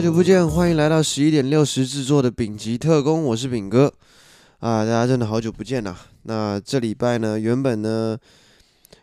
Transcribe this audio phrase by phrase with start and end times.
[0.00, 3.92] 好久不见，欢迎来到十一点六十制作的丙级特工，我是丙哥
[4.60, 5.94] 啊，大家真的好久不见呐。
[6.22, 8.18] 那这礼拜呢，原本呢，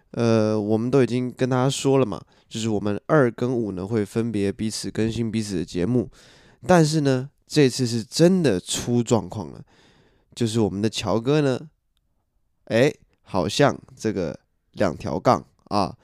[0.09, 2.19] 呃，我们都已经跟大家说了嘛，
[2.49, 6.09] 就是我们二跟五呢会分别彼此更新彼此的节目，
[6.65, 9.61] 但是呢，这次是真的出状况了，
[10.33, 11.59] 就是我们的乔哥呢，
[12.69, 14.35] 哎，好像这个
[14.71, 15.95] 两条杠啊，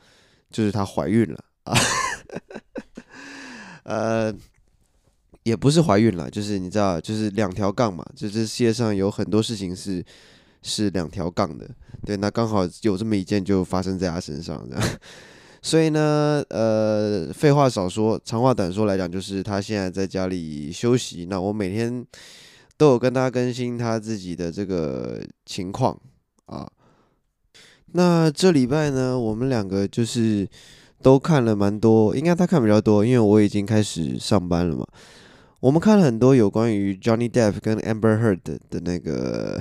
[0.52, 1.76] 就是她怀孕了啊，
[3.86, 4.32] 呃。
[5.44, 10.04] 也不是怀孕了，就是你知道，就是两条杠嘛，就这世界上有很多事情是
[10.62, 11.70] 是两条杠的，
[12.06, 14.90] 对，那刚好有这么一件就发生在他身上，这样，
[15.62, 22.06] 所以呢，呃，废话少说，长话短说来讲，就是他现在在家里休息，那我每天
[22.78, 26.00] 都有跟他更新他自己的这个情况
[26.46, 26.72] 啊，
[27.92, 30.48] 那这礼拜呢，我们两个就是
[31.02, 34.88] 都看了蛮多，应该他看比较多，因为我已经开始上班了嘛。
[35.64, 39.58] 我们看了很多有关于 Johnny Depp 跟 Amber Heard 的那个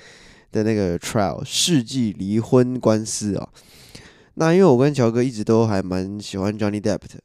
[0.50, 3.50] 的那个 trial 世纪离婚官司啊。
[4.36, 7.20] 那因为我跟乔哥一直都还蛮喜欢 Johnny Depp 的。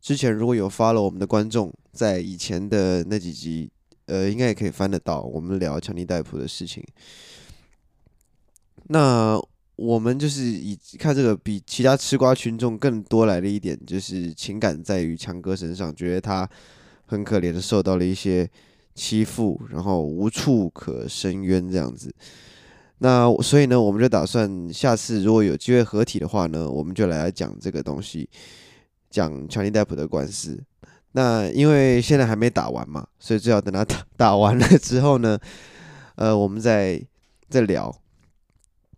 [0.00, 3.70] 之前如果有发了我们的观众，在以前的那几集，
[4.06, 6.82] 呃，应该也可以翻得到我们聊强尼戴普的事情。
[8.88, 9.40] 那
[9.76, 16.50] 我们就是以看这个比其他吃瓜群众更多来的一点，就是情感在于强哥身上，觉得他。
[17.08, 18.48] 很可怜的受到了一些
[18.94, 22.14] 欺负，然后无处可伸冤这样子。
[22.98, 28.28] 那所以呢，我们就打算下次如果有机会合体的话呢，我们就来讲这个东西，
[29.08, 30.62] 讲强尼戴普的官司。
[31.12, 35.38] 那因为现在还没打完嘛，所以最好等他 打打完了之后呢，
[36.16, 37.00] 呃，我们再
[37.48, 37.94] 再聊，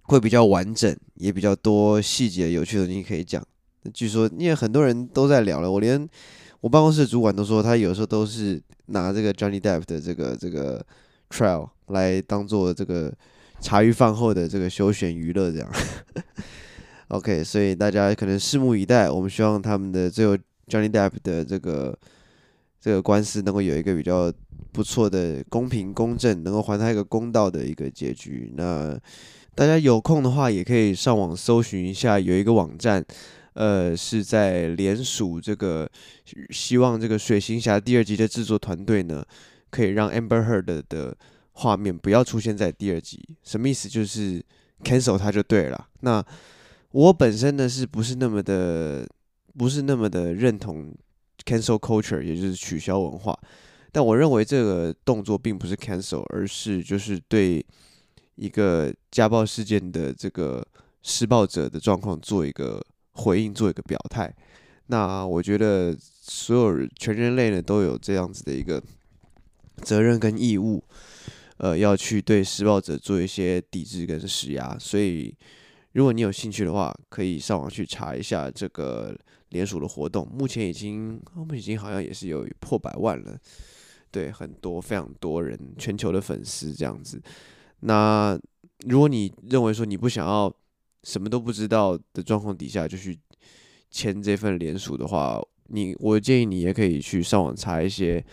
[0.03, 3.47] 会比较完整，也比较多细节有趣的东西可以讲。
[3.94, 6.09] 据说因为很多人都在聊了，我连。
[6.60, 10.84] 我办公室主管都说，他有时候都是拿这个 Johnny Depp 的这个这个
[11.31, 13.12] trial 来当做这个
[13.60, 15.69] 茶余饭后的这个休闲娱乐这样。
[17.09, 19.10] OK，所以大家可能拭目以待。
[19.10, 20.37] 我们希望他们的最后
[20.69, 21.98] Johnny Depp 的这个
[22.78, 24.31] 这个官司能够有一个比较
[24.71, 28.53] 不错的公平公正，能够还他一个公道的一个结局。
[28.56, 28.97] 那
[29.54, 33.04] 大家有空的话，也可以上网搜寻一下，有一个网站。
[33.55, 35.91] 呃，是在联署这个，
[36.50, 39.25] 希望这个《水行侠》第二集的制作团队呢，
[39.71, 41.16] 可以让 Amber Heard 的
[41.53, 43.37] 画面不要出现在第二集。
[43.43, 43.89] 什么意思？
[43.89, 44.41] 就是
[44.84, 45.89] cancel 它就对了。
[46.00, 46.25] 那
[46.93, 49.05] 我本身呢，是不是那么的，
[49.59, 50.94] 不是那么的认同
[51.44, 53.37] cancel culture，也就是取消文化。
[53.91, 57.65] 但我认为这个动作并不是 cancel，而是就是对
[58.37, 60.65] 一个家暴事件的这个
[61.03, 62.81] 施暴者的状况做一个。
[63.12, 64.34] 回应做一个表态，
[64.87, 68.82] 那我觉得所有全人类呢都有这样子的一个
[69.82, 70.82] 责任跟义务，
[71.59, 74.76] 呃，要去对施暴者做一些抵制跟施压。
[74.78, 75.34] 所以，
[75.93, 79.16] 如果你有兴趣的话，可以上网去查一下这个
[79.50, 80.28] 联署的活动。
[80.32, 83.37] 目前已经，我们已经好像也是有破百万了，
[84.10, 87.21] 对，很多非常多人，全球的粉丝这样子。
[87.81, 88.38] 那
[88.87, 90.54] 如果你认为说你不想要，
[91.03, 93.19] 什么都不知道的状况底下就去
[93.91, 98.25] 签这份联署的话，你我建议你也可以去上网查一些，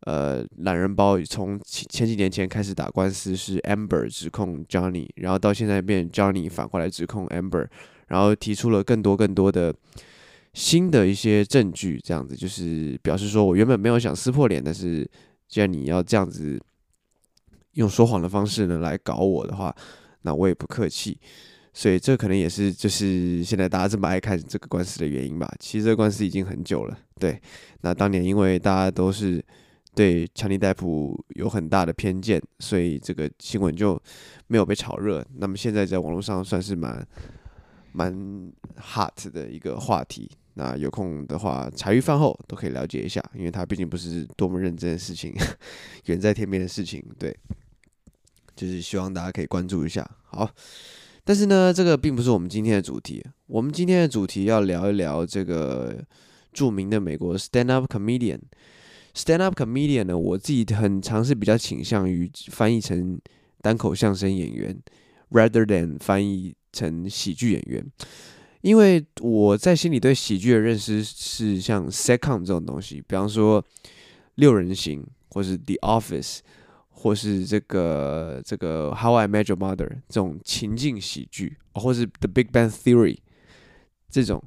[0.00, 7.66] 呃，懒人包从前几年前开始打官司是 Amber 指控 Johnny，然后到现在变 Johnny 反过来指控 Amber，
[8.06, 9.74] 然后提出了更多更多的
[10.54, 15.08] 新的一些证据，这样子就是表示说我原本没有想撕破脸，但是
[15.46, 16.58] 既然你要这样子
[17.72, 19.74] 用说谎的方式呢来搞我的话，
[20.22, 21.18] 那我也不客气。
[21.72, 25.48] 所以这可能也是就是现在大家这么爱看这个官司的原因吧。
[25.60, 27.40] 其实这个官司已经很久了，对。
[27.82, 29.44] 那当年因为大家都是
[29.94, 34.00] 对强尼戴普有很大的偏见，所以这个新闻就
[34.48, 35.24] 没有被炒热。
[35.36, 37.06] 那么现在在网络上算是蛮
[37.92, 40.30] 蛮 hot 的一个话题。
[40.54, 45.32] 那有空的话，茶余饭后都可以了解一下，因为它毕竟不是多么认真的事情，
[46.06, 47.00] 远在天边的事情。
[47.16, 47.36] 对，
[48.56, 50.04] 就是希望大家可以关注一下。
[50.24, 50.50] 好。
[51.28, 53.22] 但是呢，这个并不是我们今天的主题。
[53.48, 56.02] 我们今天的主题要聊一聊这个
[56.54, 58.40] 著名的美国 stand up comedian。
[59.14, 63.20] stand up comedian 呢，我自己很尝试比较倾向于翻译成
[63.60, 64.74] 单口相声演员
[65.32, 67.84] ，rather than 翻译成喜剧演员，
[68.62, 73.62] 因为我在心里对喜剧的认识是像 sitcom 这种东西，比方说
[74.36, 76.38] 六人行或是 The Office。
[77.00, 83.18] 或是这个这个 How I Met Your Mother 这种情境喜剧，或是 The Big Bang Theory
[84.10, 84.42] 这种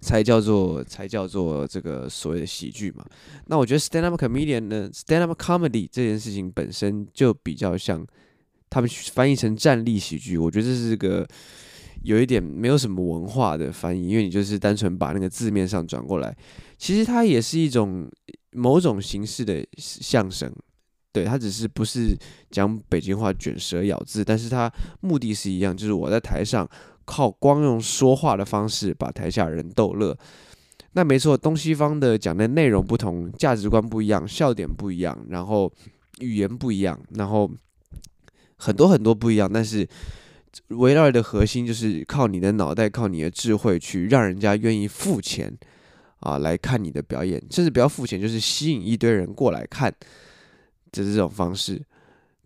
[0.00, 3.04] 才叫做才叫做这个所谓的喜剧嘛。
[3.46, 8.06] 那我觉得 stand up comedian 呢，stand up comedy 这件事情本身就比较像
[8.70, 11.28] 他们翻译成站立喜剧，我觉得这是个
[12.04, 16.34] 有一点没有什么文化的翻译，因为你就是单纯把那个字面上转过来，
[16.78, 18.10] 其实它也是一种
[18.52, 20.50] 某种形式的相声。
[21.14, 22.18] 对，他只是不是
[22.50, 24.68] 讲北京话卷舌咬字，但是他
[25.00, 26.68] 目的是一样，就是我在台上
[27.04, 30.18] 靠光用说话的方式把台下人逗乐。
[30.94, 35.72] 那没错，东西方的讲的内容不同，价值观不一样，笑点不一样，然后
[36.18, 37.48] 语言不一样，然后
[38.56, 39.88] 很多很多不一样，但是
[40.70, 45.56] 围绕的核心就是靠你的脑袋，靠你的智慧去让人家愿意付钱
[46.18, 49.94] 啊来看你的表演，甚至不要付钱，就是吸引一堆人过来看。
[50.94, 51.82] 就是这种方式，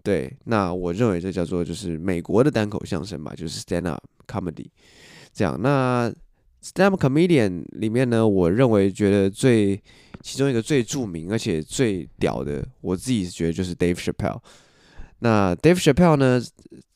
[0.02, 4.64] 对，那我认为这叫做就是美国的单口相声吧，就是 stand up comedy
[5.34, 5.60] 这样。
[5.60, 6.10] 那
[6.62, 9.78] stand up comedian 里面呢，我认为觉得最
[10.22, 14.40] 其中一个最著名而且最屌的，我自己觉得就是 Dave Chappelle。
[15.18, 16.42] 那 Dave Chappelle 呢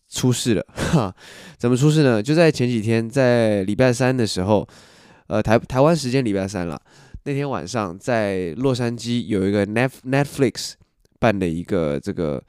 [0.08, 1.14] 出事了，哈，
[1.58, 2.22] 怎么出事呢？
[2.22, 4.66] 就在前几天，在礼拜三的时候，
[5.26, 6.81] 呃，台台湾时间礼拜三了，
[7.25, 10.76] 那天晚上在洛杉矶有一个 Net Netflix。
[11.23, 12.43] 办的一个这个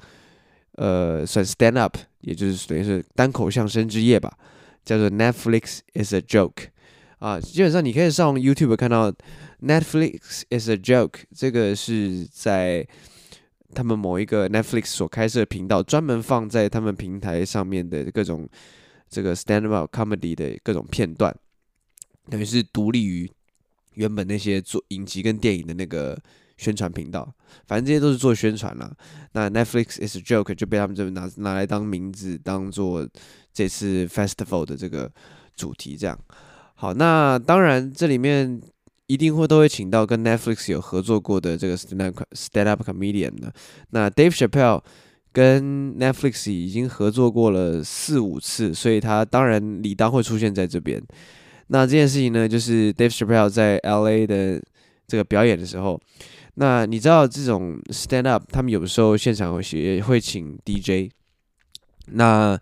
[0.78, 4.36] 呃，算 stand up，也就是等于是单口相声之夜吧，
[4.84, 6.70] 叫做 Netflix is a joke
[7.20, 9.14] 啊，基本上你可以上 YouTube 看到
[9.62, 12.88] Netflix is a joke，这个是在
[13.76, 18.50] 他们某一个 Netflix 所开设频道，专门放在他们平台上面的各种
[19.08, 21.32] 这个 stand up comedy 的各种片段，
[22.32, 23.30] 等于是独立于
[23.94, 26.20] 原本那些做影集跟电影的那个。
[26.64, 27.30] 宣传频道，
[27.68, 28.90] 反正这些都是做宣传啦。
[29.34, 33.06] 那 Netflix is a joke 就被他们这边拿拿来当名字，当做
[33.54, 35.12] 这次 festival 的这个
[35.58, 35.98] 主题。
[35.98, 36.18] 这样
[36.76, 38.62] 好，那当然这里面
[39.08, 43.54] 一定会都会请到跟 Netflix 有合作过的这个 stand up stand up comedian 的。
[43.90, 44.82] 那 Dave Chappelle
[45.32, 51.04] 跟 Netflix 已经合作过了四五次，所以他当然理当会出现在这边。
[51.68, 54.62] 那这件事情呢，就是 Dave Chappelle 在 LA 的
[55.08, 56.00] 这个表演的时候。
[56.56, 61.12] 那你知道这种 stand up，他们有时候现场会会请 DJ，
[62.08, 62.58] 那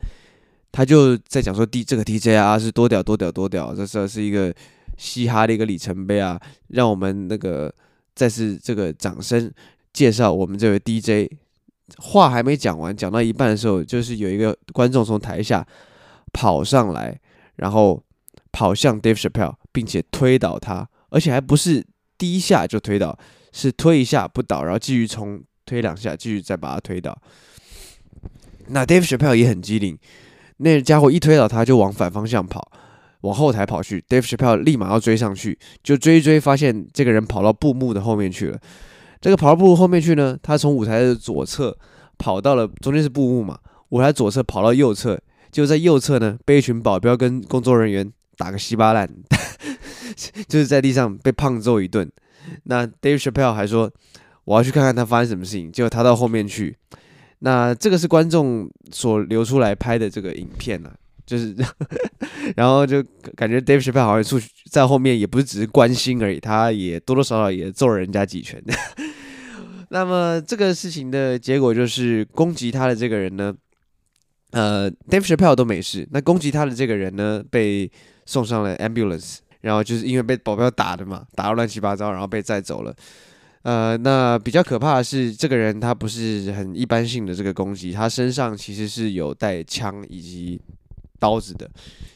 [0.71, 4.53] 他就在讲说 D 这个 DJ 啊是多屌多屌多屌，这是是一个
[4.97, 6.39] 嘻哈的一个里程碑啊，
[6.69, 7.73] 让我们那个
[8.15, 9.51] 再次这个掌声
[9.91, 11.31] 介绍我们这位 DJ。
[11.97, 15.67] 话还没讲完，讲到一半的时候，就是有一个观众从台下
[16.31, 17.19] 跑上来，
[17.57, 18.01] 然后
[18.53, 21.85] 跑向 Dave Chappelle，并且推倒他，而且还不是
[22.17, 23.19] 第一下就推倒。
[23.51, 27.17] 是推一下不倒，然后继续冲推两下，继续再把他推倒。
[28.67, 29.97] 那 Dave Chappelle 也很机灵，
[30.57, 32.71] 那家伙一推倒他就往反方向跑，
[33.21, 34.03] 往后台跑去。
[34.07, 38.59] Dave Chappelle 立马要追上去，就追追，发现这个人跑到布幕的后面去了。
[39.19, 41.77] 这个跑到布幕后面去呢，他从舞台的左侧
[42.17, 43.59] 跑到了中间是布幕嘛，
[43.89, 45.19] 舞台左侧跑到右侧，
[45.51, 49.09] 就在右侧呢被一群保镖跟工作人员打个稀巴烂，
[50.47, 52.09] 就是在地上被胖揍一顿。
[52.63, 53.91] 那 Dave Chappelle 还说，
[54.45, 55.71] 我要去看看他发生什么事情。
[55.71, 56.75] 结果他到后面去，
[57.39, 60.93] 那这个是观众所流出来拍的这个影片啊，
[61.25, 61.55] 就是，
[62.55, 63.03] 然后就
[63.35, 68.61] 感觉 Dave Chappelle 好像出去在后面也不是只是关心而已，他也多多少少也揍了人家几拳。
[69.89, 73.53] 那么这个事情的结果就是攻击他的这个人呢，
[74.51, 77.91] 呃，Dave Chappelle 都没事，那攻击他的这个人呢，被
[78.25, 79.39] 送上了 ambulance。
[79.61, 82.95] 然后就是因为被保镖打的嘛，打得乱七八糟，然后被载走了。
[83.63, 90.59] 呃，那比较可怕的是，这个人他不是很一般性的这个攻击，他身上其实是有带枪以及
[91.19, 91.69] 刀子的，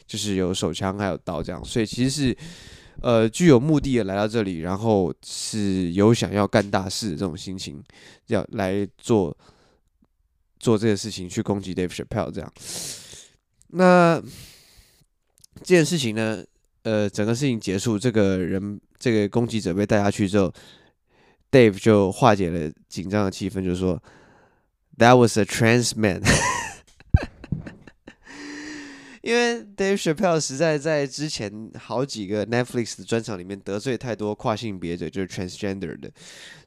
[0.08, 2.36] 就是有手枪还有刀这样，所以其实是
[3.00, 7.80] 呃具有目的的来到这里，然后是有想要干大事的这种心情，
[8.26, 9.36] 要来做
[10.58, 12.52] 做这个事情去攻击 Dave Chappelle 这样。
[13.68, 14.20] 那
[15.58, 16.42] 这件事情呢？
[16.86, 20.54] 呃，整个事情结束，这个人这个攻击者被带下去之后
[21.50, 24.00] ，Dave 就化解了紧张的气氛，就说
[24.96, 26.22] ：“That was a trans man。
[29.20, 36.08] ”因为 Dave Chappelle 实在在之前好几个 Netflix 的专场里面得罪太多跨性别者，就是 transgender 的，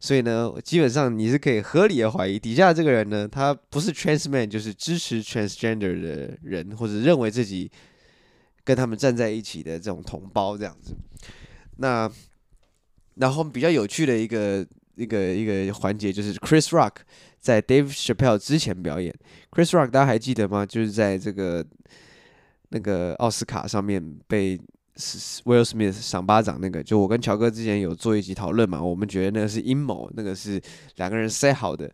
[0.02, 7.72] 所以呢，基本上你是可以合理的怀疑底下这个人呢，他不是 trans man，就是支持 transgender 的人，或者认为自己。
[8.70, 10.94] 跟他们站在一起的这种同胞这样子，
[11.78, 12.08] 那
[13.16, 16.98] 然后比较有趣的一个一个一个环节就是 Chris Rock
[17.40, 19.12] 在 Dave Chappelle 之前表演。
[19.50, 20.64] Chris Rock 大家还记得吗？
[20.64, 21.66] 就是在这个
[22.70, 24.56] 那个奥斯卡上面被
[25.46, 30.62] Will Smith 赏巴掌那个，就我跟乔哥之前有做一集讨论嘛，我们觉得那个是阴谋，那个是
[30.98, 31.92] 两个人塞好的。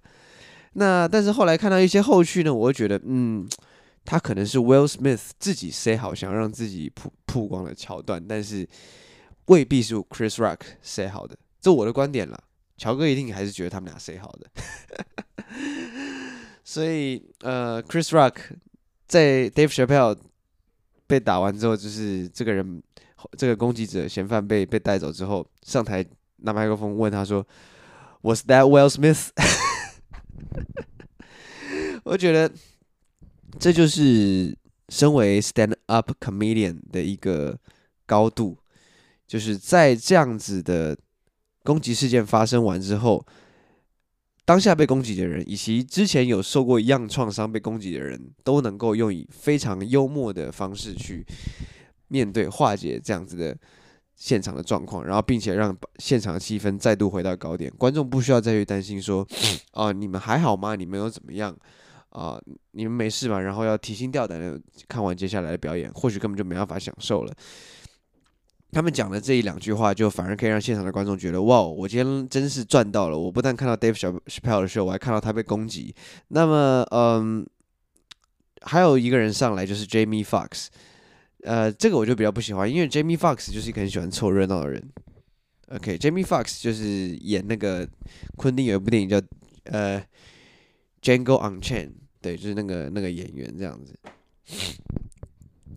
[0.74, 3.48] 那但是后来看到一些后续呢，我会觉得，嗯，
[4.05, 8.67] 他可能是 Will Smith 自己塞好，想让自己曝曝光的桥段，但是
[9.45, 12.39] 未必是 Chris Rock 塞好的，这我的观点啦。
[12.77, 14.50] 乔哥一定还是觉得他们俩 say 好的。
[16.63, 18.35] 所以呃，Chris Rock
[19.07, 20.17] 在 Dave Chappelle
[21.07, 22.83] 被打完之后，就是这个人
[23.38, 26.05] 这个攻击者嫌犯被被带走之后，上台
[26.38, 27.45] 拿麦克风问他说
[28.21, 29.29] ：“Was that Will Smith？”
[32.03, 32.51] 我觉得
[33.59, 34.55] 这就是
[34.89, 37.57] 身为 stand up comedian 的一个
[38.05, 38.57] 高度，
[39.25, 40.97] 就是在这样子的
[41.63, 43.25] 攻击事件发生完之后，
[44.45, 51.25] 当下被攻击的人以及之前有受过一样创伤被攻击的人都能够用以非常幽默的方式去
[52.09, 53.57] 面对化解这样子的
[54.15, 59.27] 现场的状况，然后并且让现场的气氛再度回到高点，观众不需要再去担心说，
[59.74, 60.75] 哦， 你们还好吗？
[60.75, 61.57] 你们又怎么样？
[62.15, 62.41] 啊，
[62.72, 63.41] 你们没事吧？
[63.41, 64.57] 然后要提心吊胆的
[64.88, 67.34] 看完接下来的表演，或许根本就没办法享受了。
[68.72, 73.17] 他们讲的这一两句话，就反而可以让现场的观众觉得，哇，我今天真是赚到了！
[73.17, 75.93] 我不但看到 Dave Chappelle 的时候，我还看到他被攻击。
[76.29, 77.45] 那么，嗯，
[78.62, 80.67] 还有一个人上来就是 Jamie Fox，。
[81.43, 84.81] 呃，这个我就比较不喜欢，因为 Jamie Fox 就是一个很喜欢凑热闹的人。
[85.67, 87.88] OK，Jamie Fox 就是演那个
[88.36, 89.22] 昆汀有一部电影叫
[89.65, 90.01] 呃
[91.01, 91.93] Django Unchained，
[92.25, 93.94] 对，就是那个那个演员这样子。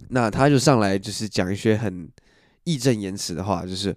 [0.09, 2.09] 那他就上来就是讲一些很
[2.65, 3.95] 义正言辞的话，就是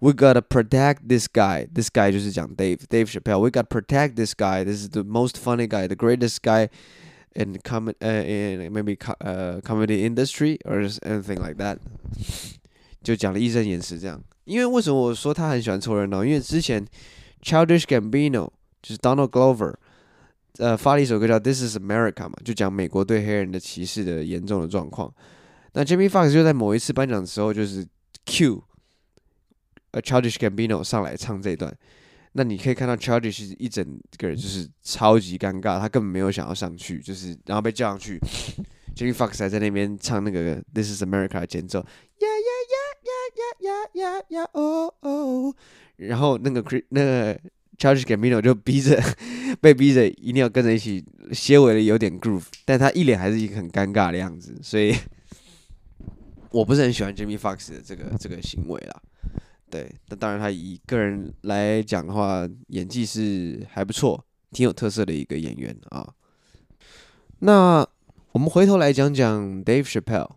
[0.00, 1.66] We gotta protect this guy.
[1.72, 3.40] This guy 就是讲 Dave Dave Chappelle.
[3.40, 4.62] We gotta protect this guy.
[4.62, 6.68] This is the most funny guy, the greatest guy.
[7.36, 11.78] in com 呃 in maybe com 呃 comedy industry or anything like that，
[13.02, 14.22] 就讲了义正言辞这样。
[14.44, 16.24] 因为为什么我说他很喜欢凑热闹？
[16.24, 16.84] 因为之前
[17.42, 18.50] Childish Gambino
[18.82, 19.74] 就是 Donald Glover，
[20.58, 25.12] 呃发了一首歌叫 This Is America 嘛，就讲美国对黑人的歧视的严重的状况。
[25.72, 27.86] 那 Jamie Foxx 就在某一次颁奖的时候，就是
[28.24, 28.62] Q，
[29.90, 31.76] 呃 Childish Gambino 上来唱这一段。
[32.32, 33.82] 那你可以看到 Childish 一整
[34.18, 38.18] 个人就是超级尴尬，他根本没有想要上去，就是然后被叫上去，
[38.94, 41.86] Jamie Fox 还在那边唱那个 This Is America 的节奏，呀
[42.20, 45.54] 呀呀呀呀呀呀呀哦哦，
[45.96, 47.40] 然后那个 Chris 那个
[47.78, 49.00] Charles Gambino 就逼着
[49.60, 54.94] 被逼着一定要跟着一起，些微的有点 groove，但他一脸还是一个很尴尬的样子，所以
[56.50, 59.02] 我不是很喜欢 Jimmy Fox 的这个这个行为啦。
[59.68, 66.08] 对，那当然，他以个人来讲的话，演技是还不错，挺有特色的一个演员啊。
[67.40, 67.86] 那
[68.32, 70.30] 我们回头来讲讲 Dave Chappelle。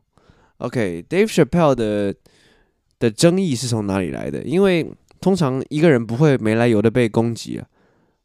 [0.57, 2.13] OK，Dave Chappelle 的
[2.97, 4.43] 的争议是从哪里来的？
[4.43, 7.65] 因为通常一个人不会没来由的被攻击啊。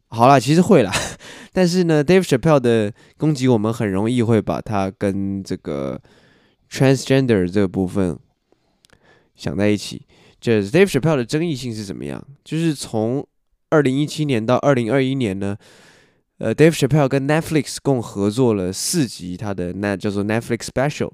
[0.09, 0.93] 好啦，其实会啦，
[1.53, 6.01] 但是呢，Dave Chappelle 的攻击，我们很容易会把他跟这个
[6.71, 8.17] transgender 这个部分
[9.35, 10.07] 想在一起。
[10.41, 12.23] 就是 Dave Chappelle 的争议性是怎么样？
[12.45, 13.27] 就是从
[13.71, 15.57] 二零一七年到二零二一年呢，
[16.39, 21.11] 呃，Dave Chappelle 跟 Netflix 共合作了四集他的那叫做 Netflix Special。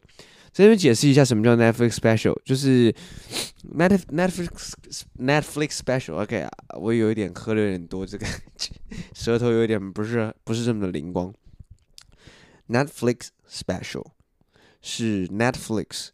[0.52, 2.92] 这边解释一下什么叫 Netflix Special，就是
[3.74, 4.72] Net Netflix
[5.18, 6.14] Netflix Special。
[6.22, 8.26] OK 啊，我有一点喝的有点多，这个
[9.14, 11.32] 舌头有点不是不是这么的灵光。
[12.68, 14.06] Netflix Special
[14.82, 16.08] 是 Netflix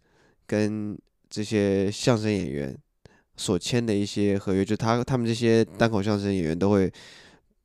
[0.46, 2.78] 跟这些相声演员。
[3.38, 6.90] 所签的一些合约，就他他们这些单口相声演员都会，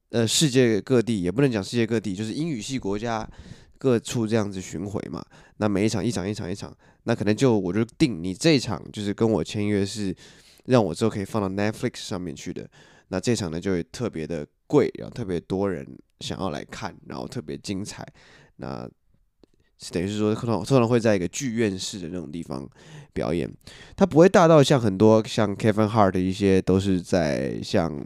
[0.09, 3.25] 呃，世界各地也不能讲世界各地，就是英语系国家
[3.81, 5.25] 各处这样子巡回嘛。
[5.57, 6.71] 那每一场一场一场一场，
[7.05, 10.15] 那可能就我就定你这一场就是跟我签约是
[10.65, 12.69] 让我之后可以放到 Netflix 上面去的。
[13.07, 15.83] 那这场呢就会特别的贵，然后特别多人
[16.19, 18.07] 想要来看，然后特别精彩。
[18.57, 18.87] 那
[19.89, 22.69] 等于是说，可能通常会在一个剧院式的那种地方
[23.13, 23.51] 表演，
[23.95, 28.05] 它不会大到像很多像 Kevin Hart 的一些都是在像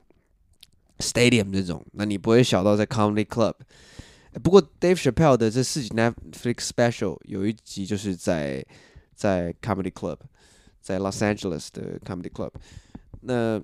[1.00, 3.56] Stadium 这种，那你不会小到在 Comedy Club。
[4.44, 8.66] 不过 Dave Chappelle 的这四集 Netflix Special 有一集就是在
[9.14, 10.18] 在 Comedy Club，
[10.82, 12.52] 在 Los Angeles 的 Comedy Club，
[13.22, 13.62] 那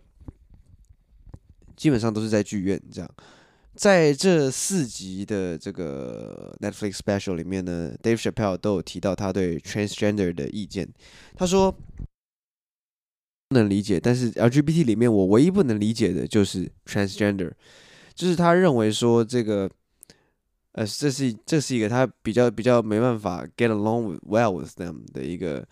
[1.75, 3.09] 基本上都是在剧院这样。
[3.73, 10.87] 在这四集的这个 Netflix special 里面呢，Dave Chappelle 都有提到他对 transgender 的意见。
[11.35, 11.71] 他说
[13.47, 17.51] 不能理解，但是 LGBT 里面我唯一不能理解的就是 transgender，
[18.13, 19.71] 就是他认为说这个
[20.73, 25.67] 呃，这是这是一个他比较比较没办法 get along with well with them 的一个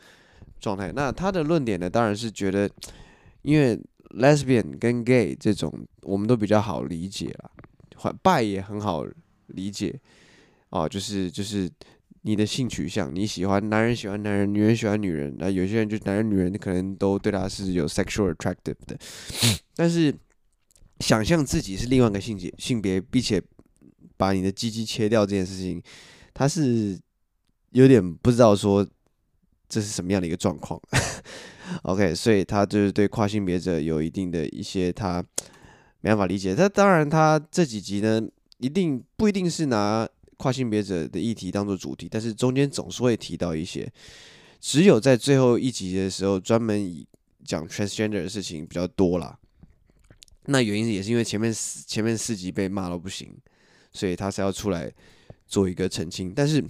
[0.60, 0.92] 状态。
[0.92, 2.70] 那他的论点呢，当然是觉得，
[3.44, 3.80] 因为
[4.18, 7.50] lesbian 跟 gay 这种我们都比较好理解啦，
[7.96, 9.06] 或 bi 也很好
[9.48, 9.98] 理解
[10.70, 11.70] 哦，就是就是
[12.24, 18.98] 你的性取向，你喜欢男人喜欢男人，女人喜欢女人，那有些人就男人女人可能都对他是有 sexual attractive 的，
[19.78, 20.14] 但是
[21.00, 23.42] 想象自己是另外一个性别性别，并且
[24.20, 25.82] 把你的鸡鸡切掉这件事情，
[26.34, 27.00] 他是
[27.72, 28.86] 有点不知道说。
[29.72, 30.82] 这是什么样的一个状况
[31.84, 35.24] ？OK，所以他就是对跨性别者有一定的一些他
[36.02, 36.56] 没办法理解。
[36.56, 38.20] 他当然，他这几集呢，
[38.58, 43.88] 一定不一定是拿跨性别者的议题当做主题，但是中间总是会提到一些。
[44.60, 47.08] 只有在最后一集的时候，专门以
[47.46, 49.38] 讲 transgender 的事情比较多啦。
[50.46, 53.38] 那原因也是因为前面四前面四集被骂到不行，
[53.92, 54.92] 所以他才要出来
[55.48, 56.34] 做一个澄清。
[56.36, 56.64] 但是。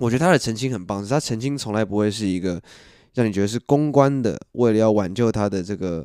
[0.00, 2.60] 我觉得他的澄清很棒，是他澄清从来不会是一个
[3.12, 6.04] 让你觉得是公关的，为了要挽救他的这个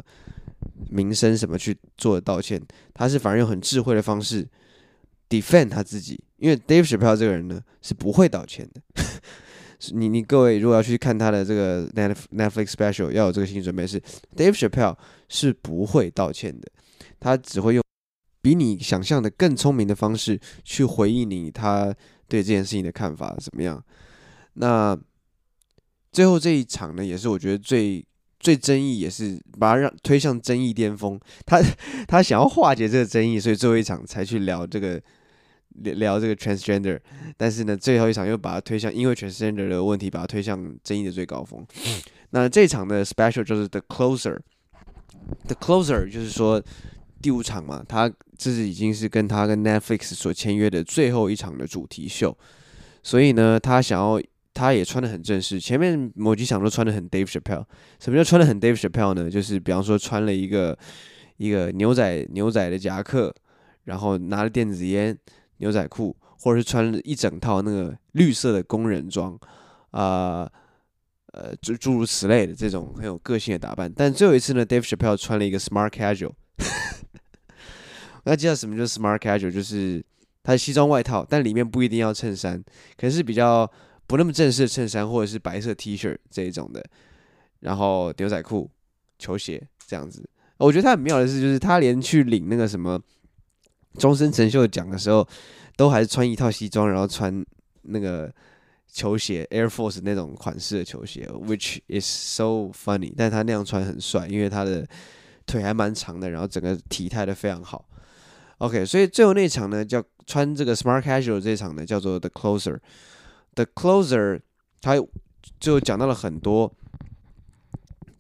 [0.92, 2.62] 名声什么去做的道歉，
[2.94, 4.48] 他是反而用很智慧的方式
[5.28, 9.02] defend 他自己，因为 Dave Chappelle 这个人呢是不会道歉的。
[9.92, 14.00] 你你各位如果要去看他的这个 Netflix special，要有这个心理准备，是
[14.38, 14.96] Dave Chappelle
[15.30, 16.72] 是不会道歉的，
[17.20, 17.84] 他只会用
[18.42, 21.96] 比你想象的更聪明的方式去回应你他。
[22.30, 23.84] 对这件事情的看法怎么样？
[24.54, 24.96] 那
[26.12, 28.06] 最后这一场呢，也是我觉得最
[28.40, 31.20] 最争议，也是把它让推向争议巅峰。
[31.48, 31.60] 他
[32.08, 35.02] 他想要化解这个争议，所以最后一场才去聊这个
[35.82, 37.00] 聊这个 transgender。
[37.36, 41.66] 但是呢，最后一场又把它推向因为 transgender 的问题，把它推向争议的最高峰。
[42.30, 46.64] 那这场的 special 就是 The Closer，The Closer 就是说。
[47.22, 52.38] 第五场嘛，他这是已经是跟他跟 Netflix 所签约的最后一场的主题秀，
[53.04, 54.22] 所以呢，他想要，
[54.54, 55.60] 他也穿得很正式。
[55.60, 57.66] 前面某几场都穿得很 Dave Chappelle。
[58.00, 59.30] 什么叫穿得很 Dave Chappelle 呢？
[59.30, 60.78] 就是比方说穿了一个
[61.38, 63.34] 一个牛仔牛仔的夹克，
[63.84, 65.18] 然后拿了电子烟、
[65.58, 69.38] 牛仔裤，或者是穿了一整套那个绿色的工人装，
[69.92, 70.50] 啊
[71.34, 73.92] 呃，诸诸如此类的这种很有个性的打扮。
[73.94, 76.32] 但最后一次呢，Dave Chappelle 穿了一个 Smart Casual。
[78.24, 80.04] 那知道什么就是 smart casual，就是
[80.44, 82.62] 他的西装外套，但里面不一定要衬衫，
[82.98, 83.70] 可能是比较
[84.08, 86.84] 不那么正式的衬衫，或者是白色 T 恤这一种的，
[87.60, 88.70] 然后牛仔裤、
[89.18, 90.28] 球鞋这样子。
[90.58, 93.00] 我觉得他很妙的是，就是他连去领那个什么
[93.98, 95.28] 终身成就奖的时候，
[95.78, 97.46] 都还是穿一套西装，然后穿
[97.84, 98.34] 那个
[98.92, 103.14] 球鞋 Air Force 那种款式的球鞋，which is so funny。
[103.16, 104.86] 但他那样穿很帅，因为他的
[105.46, 107.89] 腿还蛮长的，然后整个体态都非常好。
[108.60, 112.80] OK，所以最后那场呢，叫穿这个 Smart Casual 这场呢，叫做 The Closer。
[113.56, 114.42] The Closer，
[114.82, 114.96] 他
[115.60, 116.74] 就讲到了很多，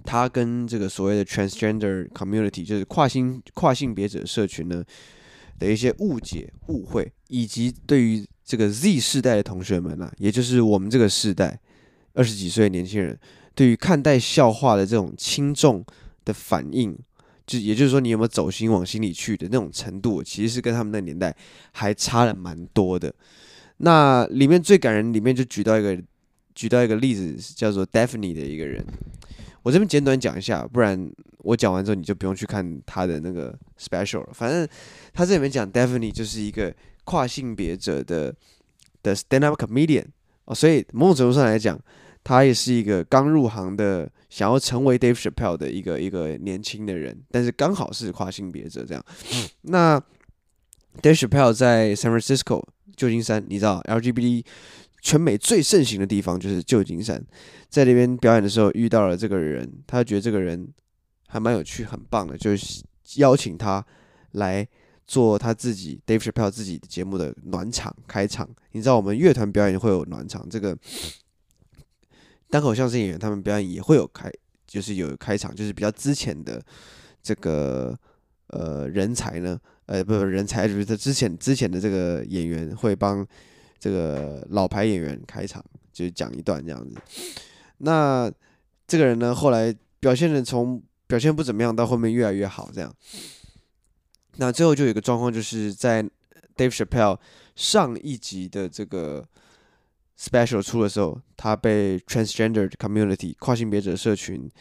[0.05, 4.83] 他跟这个所谓的 Transgender Community，就是跨性跨性别者社群呢
[5.59, 11.59] 的一些误解、误会，以及对于这个 Z 世代的同学们啊，也就是我们这个世代
[12.13, 13.19] 二十几岁的年轻人，
[13.53, 15.85] 对于看待笑话的这种轻重
[16.23, 16.97] 的反应。
[17.49, 21.35] 就也就是说，你有没有走心往心里去的那种程度，其实是跟他们那年代
[21.71, 23.11] 还差了蛮多的。
[23.77, 25.99] 那里面最感人，里面就举到一个
[26.53, 28.85] 举到一个例子，叫做 Daphne 的一个人。
[29.63, 34.29] 我这边简短讲一下，不然我讲完之后你就不用去看他的那个 special 了。
[34.31, 34.67] 反正
[35.11, 36.71] 他这里面讲 Daphne 就是一个
[37.03, 38.31] 跨性别者的
[39.01, 40.05] 的 stand up comedian
[40.45, 41.79] 哦，所以某种程度上来讲。
[42.29, 49.03] 他也是一个刚入行的，想要成为 Dave Chappelle 的一个一个年轻的人，但是刚好是跨性别者这样。
[49.61, 49.99] 那
[51.01, 52.63] Dave Chappelle 在 San Francisco
[52.95, 54.45] 旧金山，你知道 LGBT
[55.01, 57.19] 全美最盛行的地方就是旧金山，
[57.67, 60.71] 在那边表演的时候遇到了这个人，他觉得这个人
[61.29, 62.83] 还蛮有趣，很棒的，就是
[63.15, 63.83] 邀请他
[64.33, 64.67] 来
[65.07, 68.47] 做他自己 Dave Chappelle 自己的节目的暖场开场。
[68.73, 70.77] 你知道我们乐团表演会有暖场这个。
[72.49, 74.31] 单口相声演员他们表演也会有开，
[74.65, 76.59] 就是有开场，就是比较之前的
[77.21, 77.95] 这个
[78.47, 83.25] 呃人才呢，呃不不人才就是他之前之前的这个演员会帮
[83.77, 86.95] 这个老牌演员开场，就是讲一段这样子。
[87.77, 88.31] 那
[88.87, 92.91] 这个人呢，后来表现的从表现不怎么样到后面越来越好，这样。
[94.37, 96.01] 那最后就有一个状况，就是在
[96.55, 97.19] Dave Chappelle
[97.55, 99.27] 上一集的这个。
[100.19, 104.51] Special 出的时候，他被 Transgender Community 跨性别者社群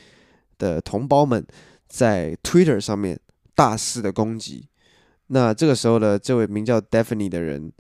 [0.57, 1.44] 的同胞们
[1.88, 3.18] 在 Twitter 上面
[3.57, 4.68] 大肆的攻击。
[5.27, 7.73] 那这个时候呢，这位名叫 Daphne 的人，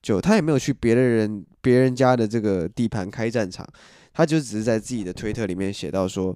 [0.00, 3.68] 就他也没有去别的人别人家的这个地盘开战场，
[4.12, 6.34] 他就只是在自己的推特里面写到说，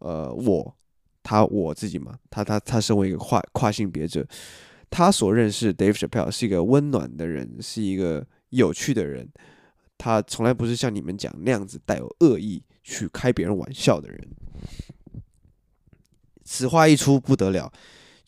[0.00, 0.76] 呃，我
[1.22, 4.26] 他我自己嘛，他他他身为一个跨跨性别者，
[4.90, 9.28] 他所认识 Dave Chappelle 是一个温暖的人，是一个有趣的人，
[9.98, 14.26] 他从来不是像你们讲那样子带有恶意去开别人玩笑的人。
[16.44, 17.70] 此话一出不得了。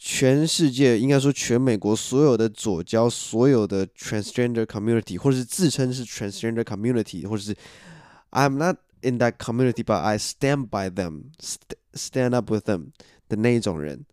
[0.02, 7.54] 全世界应该说，全美国所有的左交、所有的 transgender community，或者是自称是 transgender community，或者是
[8.30, 12.92] I'm not in that community but I stand by them，stand up with them
[13.28, 14.06] 的那一种人，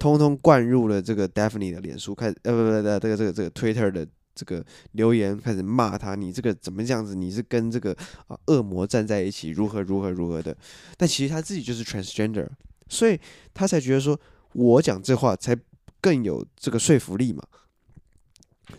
[0.00, 4.04] 通通灌入了这个 Daphne 的脸书，开呃不不不，这个这个这个 Twitter 的
[4.40, 7.14] 这个留言，开始骂他，你这个怎么这样子？
[7.14, 7.92] 你是跟这个
[8.28, 10.56] 啊恶魔站在一起，如何如何如何的？
[10.96, 12.48] 但其实他自己就是 transgender，
[12.88, 13.20] 所以
[13.52, 14.18] 他才觉得说。
[14.52, 15.56] 我讲这话才
[16.00, 17.40] 更有这个说服力嘛？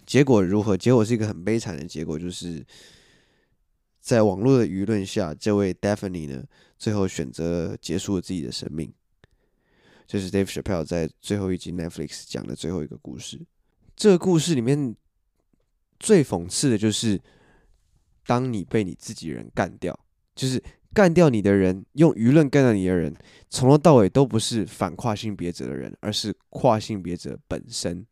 [0.05, 0.75] 结果如何？
[0.75, 2.61] 结果是一个很悲惨的结果，就是
[4.01, 6.43] 在网络的舆论下，这位 Daphne 呢，
[6.77, 8.91] 最后选择结束了自己的生命。
[10.05, 13.39] 这是 Dave Chappelle 在最后一集 Netflix 讲的最后一个故事。
[13.95, 14.93] 这个故事里面
[16.01, 17.21] 最讽刺的就是，
[18.25, 19.97] 当你被你自己人干掉，
[20.35, 20.61] 就是。
[20.93, 23.15] 干掉你的人，用舆论干掉你的人，
[23.49, 28.05] 从头到尾都不是反跨性别者的人，而是跨性别者本身，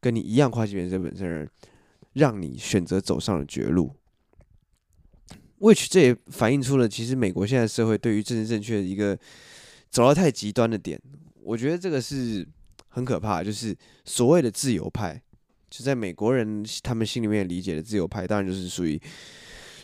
[0.00, 1.50] 跟你一样跨性别者本身的人，
[2.14, 3.94] 让你选择走上了绝路。
[5.58, 9.14] which 这也反映出了其实美国现在社会对于政治正确的一个
[9.90, 10.98] 走到太极端的点。
[11.42, 12.48] 我觉得这个是
[12.88, 13.76] 很可怕，就是
[14.06, 15.22] 所谓的自由派，
[15.74, 19.00] 就在美国人他们心里面理解的自由派，当然就是属于。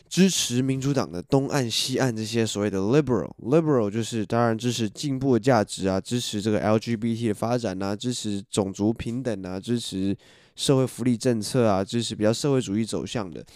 [0.09, 10.17] 支持民主党的东岸、西岸这些所谓的 liberal，liberal 就是当然支持进步的价值啊，支持这个 LGBT 的发展啊，支持种族平等啊，支持
[10.57, 13.47] 社会福利政策啊，支持比较社会主义走向的。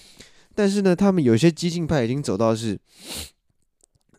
[0.54, 2.78] 但是呢，他们有些激进派已经走到是，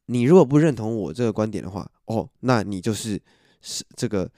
[0.08, 3.18] 你如果不认同我这个观点的话，哦，那你就是
[3.62, 4.30] 是这个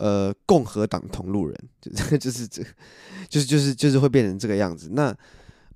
[0.00, 2.62] 呃共和党同路人，就 就是这，
[3.28, 4.88] 就是就是就是会变成这个样子。
[4.92, 5.14] 那。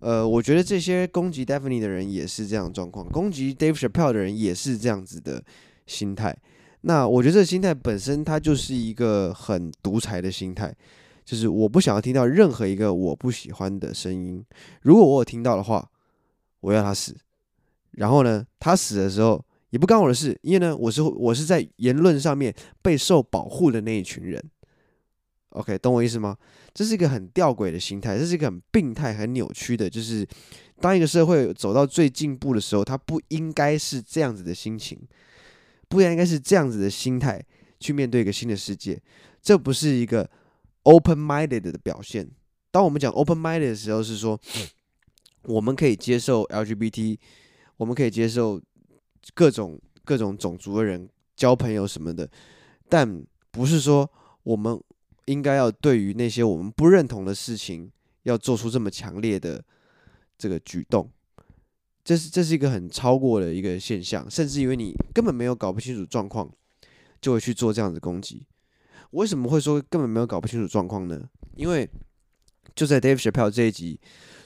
[0.01, 5.43] 呃，我觉得这些攻击 Daphne 的人也是这样状况，攻击 Dave Chappelle 的人也是这样子的
[5.87, 6.37] 心态。
[6.83, 10.75] 那我觉得这个心态本身，它就是一个很独裁的心态，
[11.25, 14.45] 就是我不想要听到任何一个我不喜欢的声音。
[14.83, 15.89] 如果我有听到的话，
[16.61, 17.17] 我要他死。
[17.93, 19.43] 然后呢，他死的时候
[19.75, 24.41] 也不干我的事，因为呢，我是我是在言论上面备受保护的那一群人。
[25.49, 26.37] OK，懂我意思吗？
[26.73, 29.91] 这是一个很吊诡的心态，这是一个很病态、很扭曲的。
[29.91, 30.25] 就是
[30.81, 34.97] 当一个社会走到最进步的时候，它不应该是这样子的心情，
[35.89, 37.45] 不应该是这样子的心态
[37.81, 38.97] 去面对一个新的世界。
[39.43, 40.31] 这不是一个
[40.85, 42.31] open-minded 的表现。
[42.71, 44.41] 当我们讲 open-minded 的时候，是说
[45.43, 47.19] 我们可以接受 LGBT，
[47.79, 48.63] 我们可以接受
[49.33, 52.29] 各种各种种族的人交朋友什么的，
[52.89, 54.11] 但不是说
[54.43, 54.79] 我们。
[55.27, 57.91] 应该要对于那些我们不认同的事情，
[58.25, 59.65] 要做出这么强烈的
[60.37, 61.11] 这个举动，
[62.05, 66.53] 这是这是一个很超过的一个现象，甚至因为你根本没有搞不清楚状况，
[67.23, 68.47] 就会去做这样的攻击。
[69.13, 71.27] 为什么会说根本没有搞不清楚状况呢？
[71.57, 71.89] 因为
[72.75, 73.99] 就在 Dave Chappelle 这一集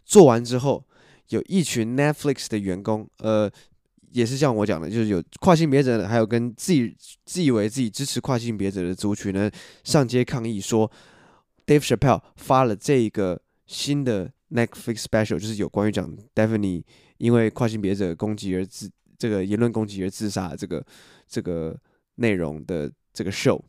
[0.04, 0.86] 做完之后，
[1.30, 3.50] 有一群 Netflix 的员工，呃。
[4.12, 9.50] 也是像我讲的，就是有跨性别者，还有跟自己自以为自己支持跨性别者的族群呢，
[9.84, 10.90] 上街抗议说
[11.66, 16.82] ，Dave Chappelle 发了这个新的 Netflix special，就是有关于讲 Daphne
[17.18, 20.84] 因为跨性别者攻击而自这个言论攻击而自杀这个
[21.28, 21.76] 这个
[22.16, 23.60] 内容的这个 show，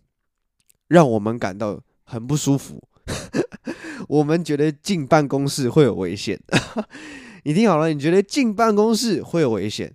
[0.88, 2.82] 让我们感到很不舒服。
[4.08, 6.40] 我们觉得进办公室会有危险。
[7.44, 9.94] 你听好了，你觉得进办公室会有危险？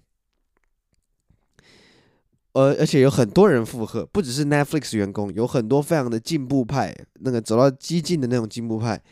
[2.54, 9.02] 而而且有很多人附和，不只是 Netflix 员工，有很多非常的进步派，那个走到激进的那种进步派，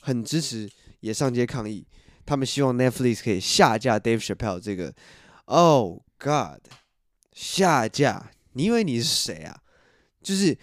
[0.00, 0.66] 很支持，
[1.00, 1.86] 也上街抗议。
[2.24, 4.94] 他们希望 Netflix 可以下架 Dave Chappelle 这个。
[5.44, 6.60] Oh God，
[7.34, 8.30] 下架？
[8.54, 9.58] 你以为你是谁啊？
[10.22, 10.56] 就是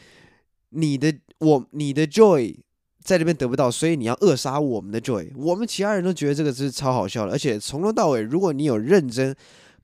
[0.70, 2.58] 你的我，你的 Joy
[3.04, 5.32] 在这边得不到，所以你要扼杀我们的 Joy。
[5.36, 9.36] 我们其他人都觉得这个是超好笑的，而且从头到尾，如果你有认真。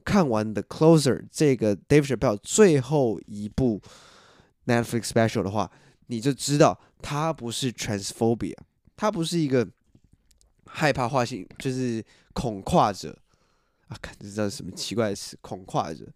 [0.09, 3.79] 看完 The Closer 这个 dave ship 最后一部
[4.65, 5.71] Netflix special 的话，
[6.07, 8.55] 你就知道他不是 transphobia，
[8.97, 9.67] 他不是一个
[10.65, 13.15] 害怕跨性，就是恐跨者
[13.89, 13.97] 啊！
[14.01, 16.07] 看这叫什么奇怪的词，恐跨者。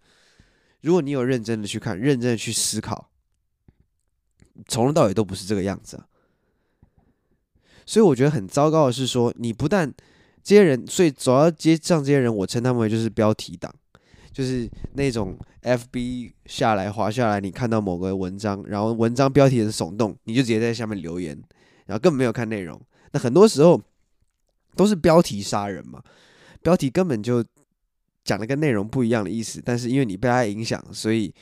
[0.82, 3.12] 如果你有认真的去看，认真的去思考，
[4.68, 6.08] 从头到尾都不是这个样子啊。
[7.86, 9.94] 所以我觉得很糟糕的是说，你不但
[10.42, 13.72] 这些人，所以主要接上这些人，我称他们为就是标题党，
[14.34, 21.42] 就是那种 FB 下来滑下来，你看到某个文章，然后文章标题很耸动，你就直接在下面留言，
[21.86, 22.82] 然后根本没有看内容。
[23.12, 23.80] 那很多时候
[24.76, 26.04] 都是标题杀人嘛，
[26.62, 27.46] 标题根本就
[28.24, 31.34] 讲的跟内容不一样的意思，但是因为你被他影响，所以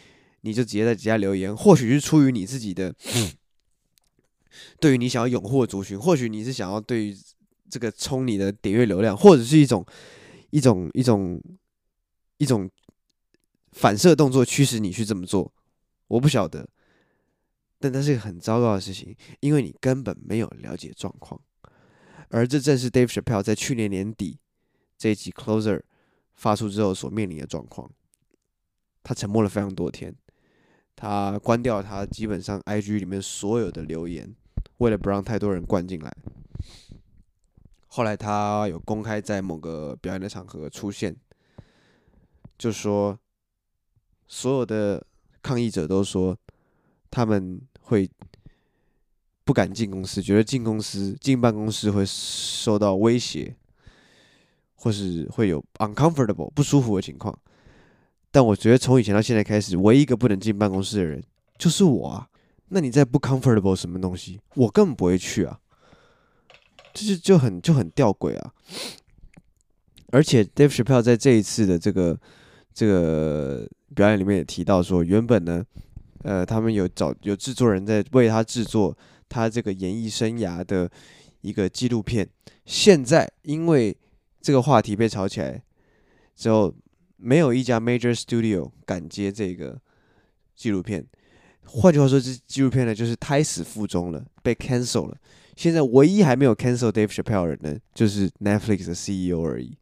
[0.42, 2.94] 你就直接在底下留言，或许是出于你自己的，
[4.80, 7.18] 对于你想要拥护的族群，或许你是想要对于。
[7.72, 9.86] 这个冲你的点阅流量，或者是一种
[10.50, 11.42] 一种一种
[12.38, 12.70] 一种
[13.72, 15.54] 反射动作驱使你去这么做，
[16.08, 16.68] 我不晓得，
[17.80, 21.40] 但它是个很糟糕的事情，因为你根本没有了解状况，
[22.30, 24.40] 而这正是 Dave Chappelle 在去年年底
[24.98, 25.82] 这一集 Closer
[26.34, 27.90] 发出之后所面临的状况。
[29.04, 30.16] 他沉默了非常多天，
[30.96, 34.36] 他关掉他基本上 IG 里面所有的留言，
[34.78, 36.16] 为了不让太多人灌进来。
[37.88, 41.16] 后来他有公开在某个表演的场合出现，
[42.58, 43.20] 就说
[44.34, 45.06] 所有的
[45.44, 46.36] 抗议者都说
[47.10, 48.10] 他们会
[49.44, 53.54] 不敢进公司，觉得进公司进办公室会受到威胁，
[54.76, 57.38] 或是会有 uncomfortable 不舒服的情况。
[58.32, 61.22] 但我觉得从以前到现在开始，唯一一个不能进办公室的人
[61.58, 62.30] 就是我啊。
[62.70, 64.40] 那你在不 comfortable 什么东西？
[64.56, 65.60] 我根本不会去啊。
[66.94, 68.54] 就是就很就很吊诡啊，
[70.12, 72.18] 而且 Dave chappell 在这一次的这个
[72.74, 75.64] 这个表演里面也提到说，原本呢，
[76.24, 80.90] 呃，他们有找有制作人在为他制作他这个演艺生涯的
[81.42, 82.28] 一个纪录片，
[82.66, 83.96] 现在因为
[84.42, 85.62] 这个话题被炒起来
[86.36, 86.74] 之后，
[87.18, 89.80] 没有一家 major studio 敢接这个
[90.56, 91.06] 纪录片，
[91.66, 95.18] 换句话说，这纪录片呢就是胎死腹中了，被 cancel 了。
[95.58, 99.78] 现在唯一还没有 cancel Dave Chappelle 的人呢，就是 Netflix 的 CEO 而已。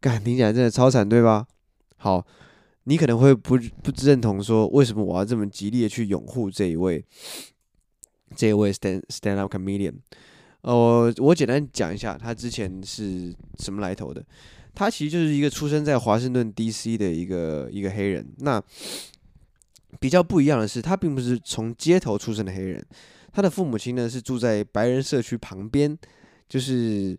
[0.00, 1.46] 感，听起来真的超惨，对吧？
[1.96, 2.24] 好，
[2.84, 7.04] 你可能会不不认同说，为什么我要这么极力的去拥护这一位
[8.36, 9.94] 这一位 stand stand up comedian？
[10.62, 14.24] 呃，我简单讲一下他之前是什么来头的。
[14.74, 18.24] 他其实就是一个出生在华盛顿 DC 的一个一个黑人。
[18.38, 18.62] 那
[19.98, 22.84] 比较不一样的是，他并不是从街头出生的黑人。
[23.32, 25.98] 他的父母亲呢是住在白人社区旁边，
[26.48, 27.18] 就是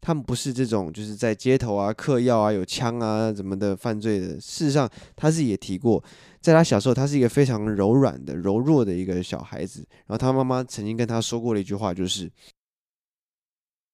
[0.00, 4.40] 他们不是这种就是在街头啊嗑药啊有枪啊怎么的犯罪的。
[4.40, 6.02] 事实上，他自己也提过，
[6.40, 9.86] 在他小时候，他是一个非常柔软的、柔弱的一个小孩子。
[10.06, 12.30] 然后他妈妈曾经跟他说过的一句话就是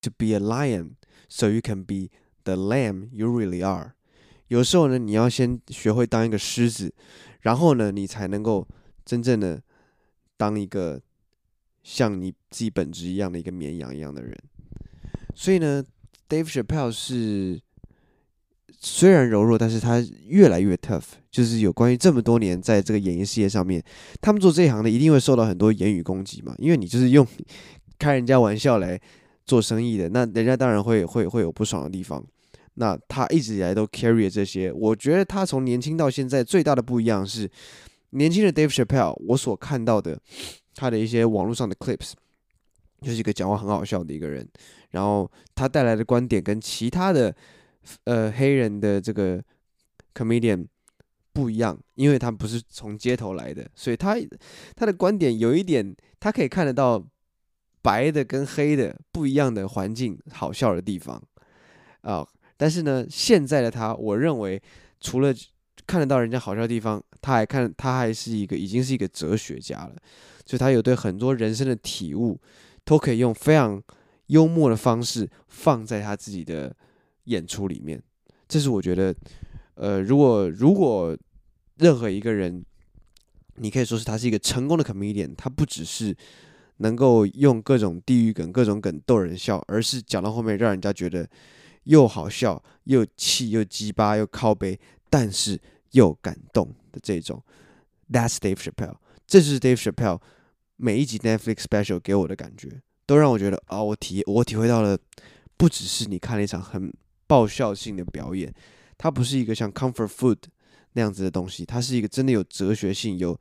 [0.02, 0.92] ：“To be a lion,
[1.28, 2.08] so you can be
[2.44, 3.94] the lamb you really are。”
[4.48, 6.92] 有时候呢，你要先学会当一个狮子，
[7.40, 8.66] 然后呢，你才能够
[9.04, 9.62] 真正的
[10.36, 11.00] 当一个。
[11.86, 14.34] 像你自己本质一样的一个绵羊一样的人，
[15.34, 15.84] 所以呢
[16.34, 17.60] ，Dave Chappelle 是
[18.80, 21.04] 虽然柔弱，但是他越来越 tough。
[21.30, 23.82] 就是有关于这么多年在这个演艺事业上面，
[24.20, 27.26] 他们做这一行的一定会受到很多言语攻击嘛，因为你就是用
[27.98, 29.00] 开人家玩笑来
[29.44, 32.24] 做生意的，那人家当然会会会有不爽的地方。
[32.74, 37.50] 那他一直以来都 carry 这些，我觉得他从年轻到现在最大的不一样是，
[38.10, 40.20] 年轻的 Dave Chappelle，我所看到的。
[40.76, 42.14] 他的一些网络上的 clips，
[43.00, 44.44] 就是一个讲话很好笑的一个人，
[44.94, 47.34] 然后他带来的观点跟其他的
[48.04, 49.42] 呃黑人的这个
[50.14, 50.64] comedian
[51.32, 54.16] 不一样，因为他不是从街头来的，所以他
[54.74, 57.04] 他的观点有一点，他可以看得到
[57.82, 61.20] 白的跟黑的不一样的环境好笑的地方
[62.02, 62.26] 啊、
[62.56, 64.62] 但是呢，现在的他，我认为
[65.00, 65.34] 除了
[65.86, 69.96] 看得到人家好笑的地方，他还看他还是一个已经是一个哲学家了。
[70.46, 72.38] 所以他有对很多人生的体悟，
[72.84, 73.82] 都可以用非常
[74.26, 76.74] 幽默的方式放在他自己的
[77.24, 78.02] 演出里面。
[78.48, 79.14] 这是我觉得，
[79.74, 81.16] 呃，如果如果
[81.78, 82.64] 任何一个人，
[83.56, 86.16] 你可以说是他是一个成功的 comedian，他不只是
[86.78, 91.28] 能够用各种地域梗、各种梗逗人笑，而是讲到后面让人家觉得
[91.84, 95.60] 又好笑、又气、又鸡巴、又靠背，但是
[95.92, 97.42] 又感动的这种。
[98.10, 98.96] That's Dave Chappelle。
[99.26, 100.20] 这是 Dave Chappelle
[100.76, 104.98] 每一集 Netflix special 给我的感觉，都让我觉得啊、我体我体会到了，
[105.56, 106.92] 不只是你看了一场很
[107.26, 108.52] 爆笑性的表演，
[108.96, 110.36] 它不是一个像 comfort food
[110.92, 113.38] 那样子的东西，它是一个真的有哲学性，有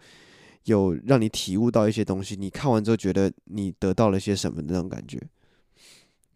[0.65, 5.19] 有让你体悟到一些东西，你看完之后觉得你得到了些什么的那种感觉。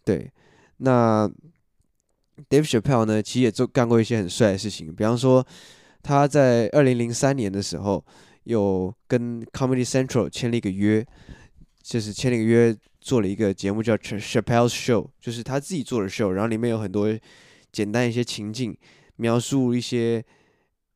[0.04, 0.32] 对，
[0.78, 1.30] 那
[2.50, 5.46] Dave Chappelle 呢，其实也做干过一些很帅的事情，比方说
[6.02, 8.04] 他在二零零三年的时候。
[8.48, 11.06] 有跟 Comedy Central 签了一个约，
[11.84, 12.74] 就是签了一个约，
[13.08, 17.08] 做了一个节目叫 Chappelle's Show，就是他自己做的 show，然后里面有很多
[17.72, 18.78] 简单一些情境，
[19.16, 20.22] 描述一些，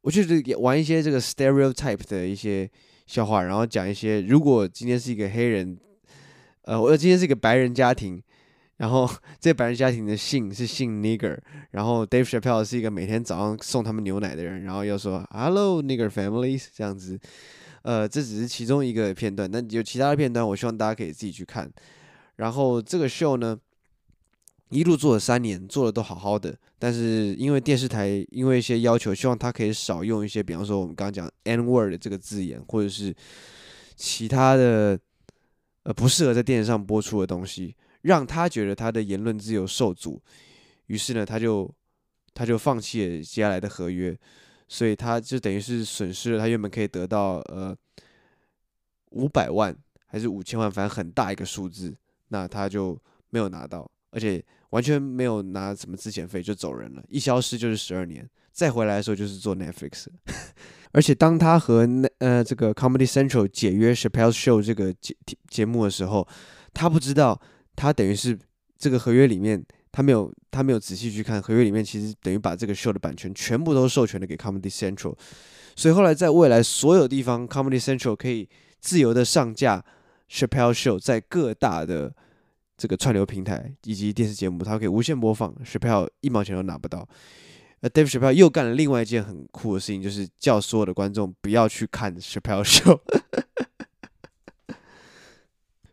[0.02, 2.69] 我觉得玩一些这个 stereotype 的一些
[3.08, 5.78] 笑话，然后讲一些，如果今天是一个黑人，
[6.63, 8.21] 呃，我今天是一个白人家庭。
[8.76, 9.08] 然后
[9.39, 11.38] 这白人家庭的姓是姓 Nigger，
[11.69, 17.19] 然后 Dave Chappelle 是一个每天早上送他们牛奶的人，然后又说 Hello Nigger families 这样子，
[17.84, 21.71] 呃，这只是其中一个片段，那有其他的片段，我希望大家可以自己去看。
[22.42, 23.56] 然后这个秀呢，
[24.70, 33.16] 一路做了三年，做的都好好的，但是因为电视台因为一些要求，希望他可以少用一些，比方说我们刚刚讲 N word 这个字眼，或者是
[33.96, 35.00] 其他的
[35.84, 37.76] 呃不适合在电视上播出的东西。
[38.02, 40.20] 让他觉得他的言论自由受阻，
[40.88, 41.72] 于是呢，他就
[42.34, 44.18] 他就放弃了接下来的合约，
[44.68, 47.78] 所以他就等于是损失了他原本可以得到呃
[49.12, 49.78] 五百万
[50.08, 51.96] 还是五千万，反正很大一个数字，
[52.32, 60.08] 那他就没有拿到，而且完全没有拿什么资遣费就走人了，一消失就是十二年，再回来的时候就是做 Netflix，
[60.91, 65.15] 而且当他和呃这个 Comedy Central 解约 Chappelle's Show 这个节
[65.48, 66.28] 节目的时候，
[66.74, 67.39] 他不知道。
[67.74, 68.38] 他等于是
[68.78, 69.63] 这个合约里面，
[69.94, 75.15] 他没有他没有仔细去看合约里面，其实等于把这个 show 的版权全部都授权了给 Comedy Central，
[75.76, 78.48] 所以后来在未来所有地方，Comedy Central 可以
[78.82, 79.84] 自由的上架
[80.32, 82.13] Chappelle Show 在各大的
[82.78, 87.06] 这个串流平台以及电视节目，它可以无限播放，Chappelle 一毛钱都拿不到。
[87.82, 93.00] 呃 Dave Chappelle 又干了另外一件很酷的事情，就是叫所有的观众不要去看 Chappelle Show。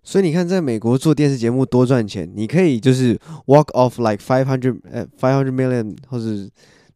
[0.03, 6.25] 所以你看，在美国做电视节目多赚钱，你可以就是 walk off like five hundred 呃 five hundred million 或者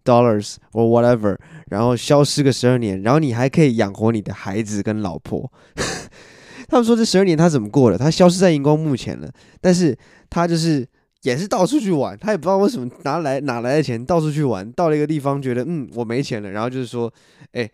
[0.05, 5.53] dollars or whatever，然后消失个十二年，然后你还可以养活你的孩子跟老婆。
[6.73, 7.99] 他们说这十二年他怎么过的？
[7.99, 9.31] 他消失在荧光幕前了，
[9.61, 9.95] 但是
[10.31, 10.89] 他就是
[11.21, 17.13] 也是到处去玩，他也不知道为什么哪来哪来的钱，到处去玩，到了一个地方觉得嗯我没钱了，然后就是说
[17.53, 17.71] 哎。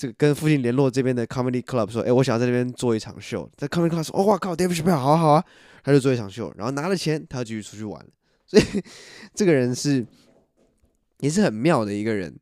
[0.00, 3.50] 这个跟附近联络这边的 comedy club 说，哎，我想要在这边做一场秀。
[3.56, 5.44] 在 comedy club 说，哦，哇靠，Dave Chappelle，好啊好啊，
[5.82, 8.00] 他就做一场秀，然后拿了钱，他就继续出去玩。
[8.46, 8.62] 所以
[9.34, 10.06] 这个人是
[11.18, 12.32] 也是很妙的一个人。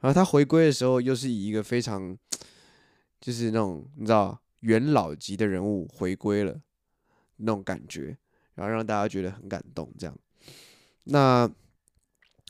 [0.00, 2.18] 然后他回归的时候，又是以一个非常
[3.20, 4.36] 就是那种你知道
[4.66, 6.60] 元老级的人物回归了
[7.36, 8.16] 那种感觉，
[8.54, 9.92] 然后让大家觉得很感动。
[9.98, 10.16] 这样，
[11.04, 11.50] 那。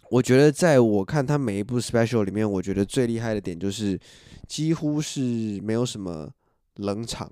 [0.08, 3.98] 我觉得，在我看他每一部 special 里面，我觉得最厉害的点就是，
[4.46, 6.30] 几乎是没有什么
[6.76, 7.28] 冷场，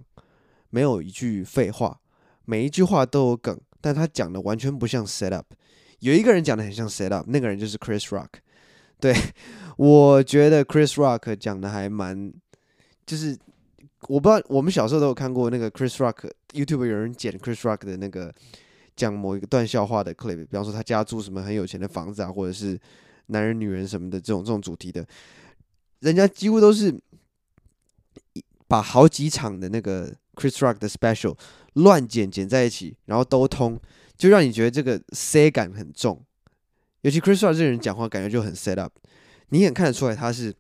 [0.71, 2.01] 没有一句废话，
[2.45, 5.47] 每一句话都有梗，但他讲的完全不像 set up。
[6.01, 8.41] 有一个人讲的很像 set up，那个人就是 Chris Rock。
[8.99, 9.15] 对，
[9.77, 12.35] 我觉得 Chris Rock 讲的还蛮，
[13.07, 13.39] 就是
[14.09, 18.35] 我不知道，我们小时候都有看过那个 Chris Rock YouTube 有人剪 Chris Rock 的那个。
[18.97, 22.79] 讲某一个段笑话的 clip，比方说他家住什么很有钱的房子啊，或者是
[23.27, 25.05] 男人女人什么的这种这种主题的，
[25.99, 26.97] 人家几乎都是
[28.69, 31.37] 把好几场的那个 Chris Rock 的 special
[31.73, 33.77] 乱剪剪在一起，然后都通，
[34.17, 36.25] 就让你觉得这个 C 感很重。
[37.01, 38.93] 尤其 Chris Rock 这个人讲话感觉就很 set up，
[39.49, 40.55] 你也看得出来他是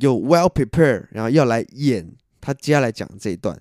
[0.00, 3.60] 有 well prepare，然后要来演他接下来讲这一段。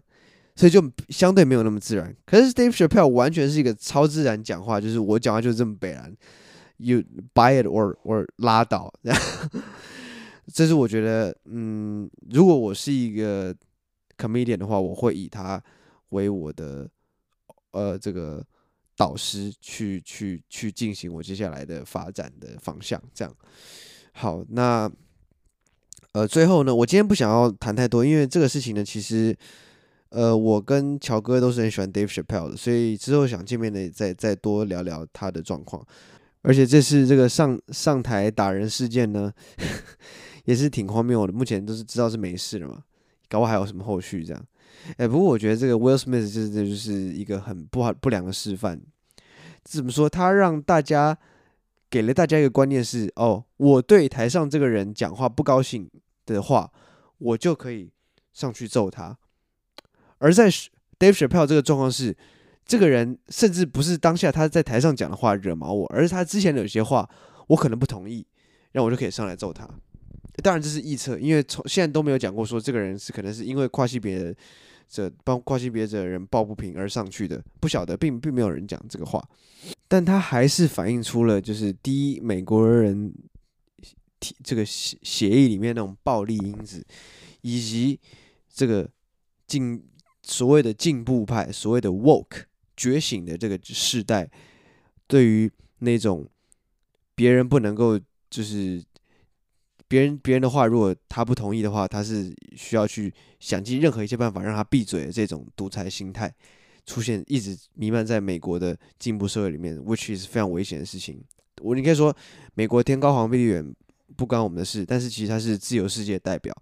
[0.55, 6.15] 所以就相对没有那么自然，可是 Dave Chappelle 完全是一个超自然讲话，就是我讲话就是这么北然
[6.77, 7.01] ，You
[7.33, 8.93] buy it or or 拉倒，
[10.53, 13.55] 这是我觉得，嗯，如果我是一个
[14.15, 15.59] comedian 的话，我会以他
[16.09, 16.87] 为我的
[17.71, 18.45] 呃这个
[18.95, 23.35] 导师去去去进行我接下来的发展的方向，这样。
[24.11, 24.87] 好，那
[26.13, 29.35] 呃最后呢，我今天不想要谈太多，因为这个事情呢，其实。
[30.15, 35.83] 呃，我跟乔哥都是很喜欢 Dave Chappelle 的，所以之后想见面的再再多聊聊他的状况。
[36.43, 39.33] 而且这次这个上上台打人事件呢，
[40.45, 41.33] 也是挺荒谬的。
[41.33, 42.83] 目前都是知道是没事了嘛，
[43.27, 44.45] 搞不好还有什么后续这样。
[44.97, 48.79] 哎，不过我觉得这个 Will Smith 就是这就是一个很不好不良的示范。
[49.63, 50.07] 怎么说？
[50.07, 51.17] 他让大家
[51.89, 55.89] 给了大家一个观念是：哦，我对台上这个人讲话不高兴
[56.25, 56.71] 的话，
[57.17, 57.91] 我就可以
[58.31, 59.17] 上去揍他。
[60.17, 62.15] 而在 Dave Chappelle 这个状况是，
[62.65, 67.09] 这个人甚至不是当下他在台上讲的话惹毛我，而是他之前的有些话
[67.47, 68.25] 我可能不同意，
[68.71, 69.67] 然后我就可以上来揍他。
[70.41, 74.33] 当然这是臆测，因为从现在都没有讲过说这个人是可能是因为跨性别
[74.87, 79.23] 者帮跨性别者的人抱不平而上去的，不晓得，并并没有人讲这个话，
[79.87, 83.13] 但他还是反映出了就是第一美国人
[84.43, 86.85] 这个协协议里面那种暴力因子，
[87.41, 87.99] 以及
[88.53, 88.89] 这个
[89.47, 89.83] 进。
[90.25, 92.43] 所谓的进步派，所谓的 woke
[92.77, 94.31] 觉醒的这个世代，
[95.05, 96.25] 对于那种
[97.13, 97.99] 别人不能够
[98.29, 98.81] 就是
[99.85, 106.33] 别人别人的话，如果他不同意的话，他是需要去想尽任何一切办法让他闭嘴的这种独裁心态
[106.85, 111.21] 出现，一直弥漫在美国的进步社会里面，which is 非常危险的事情。
[111.61, 112.15] 我你可以说
[112.53, 113.75] 美国天高皇帝远
[114.15, 116.55] 不关我们的事，但是其实他是自由世界代表，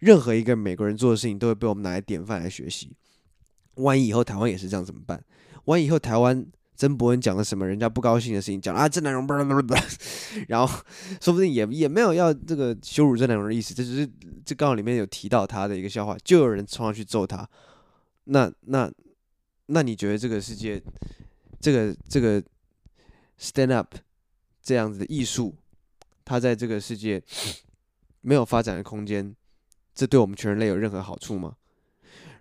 [0.00, 2.92] 任何一个美国人做的事情都会被我们拿来典范来学习。
[3.76, 5.22] 万一以后台湾也是这样怎么办？
[5.66, 9.26] 万一以后台湾曾伯文讲了什么人家不高兴的事情，讲啊郑南榕，
[10.48, 10.84] 然后
[11.20, 14.10] 说不定也也没有要这个羞辱郑南榕的意思，这只是
[14.44, 17.48] 这刚好里面有提到他的一个笑话，就有人冲上去揍他。
[18.24, 18.90] 那那
[19.66, 20.82] 那你觉得这个世界，
[21.60, 22.42] 这个这个
[23.38, 23.94] stand up
[24.62, 25.54] 这样子的艺术，
[26.26, 27.22] 他在这个世界
[28.20, 29.34] 没有发展的空间，
[29.94, 31.56] 这对我们全人类有任何好处吗？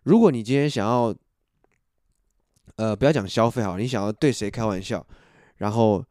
[0.03, 1.15] 如果你今天想要，
[2.75, 5.05] 呃，不要讲消费好，你想要对谁开玩笑，
[5.57, 6.03] 然后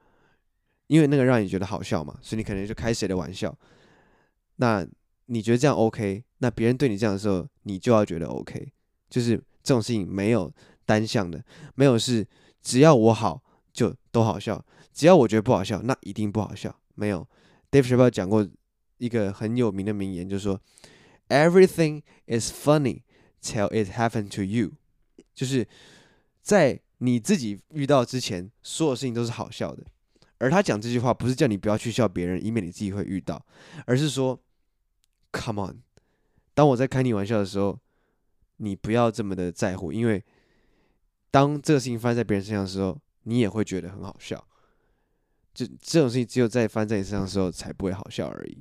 [0.86, 3.56] 因为那个让你觉得好笑嘛，所以你可能就开谁的玩笑。
[4.56, 4.86] 那
[5.26, 6.24] 你觉得这样 OK？
[6.38, 8.72] 那别人对你这样的时候，你就要觉得 OK。
[9.10, 10.52] 就是这种事情没有
[10.86, 11.44] 单向的，
[11.74, 12.26] 没有是
[12.62, 16.74] 只要我好就都好笑，只要我觉得不好笑，那一定不好笑。
[16.94, 17.26] 没有
[17.74, 18.48] ，Dave Chappelle 讲过
[18.98, 20.60] 一个很有名的名言，就是说
[21.28, 23.02] ，Everything is funny
[23.42, 24.74] till it happened to you，
[25.34, 25.66] 就是。
[26.44, 29.82] 在你自己遇到之前，所有事情都是好笑的。
[30.36, 33.42] 而他讲这句话，不是叫你不要去笑别人，以免你自己会遇到，
[33.86, 34.38] 而是说
[35.32, 35.82] ，Come on，
[36.52, 37.80] 当我在开你玩笑的时候，
[38.58, 40.22] 你不要这么的在乎，因为
[41.30, 44.46] 当这个事情发生在别人身上的时候，你也会觉得很好笑。
[45.54, 48.58] 就这种事情，只有在发生在你身上的时候，才不会好笑而已。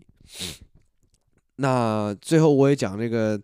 [1.55, 3.37] 那最后我也讲那个